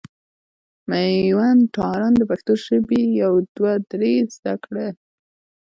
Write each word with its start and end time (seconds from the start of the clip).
مېوند 0.89 1.63
تارڼ 1.75 2.11
د 2.17 2.21
پښتو 2.29 2.53
ژبي 2.65 3.03
يو 3.21 3.33
دوه 3.55 3.73
درې 3.91 4.13
زده 4.35 4.55
کړي. 4.65 4.87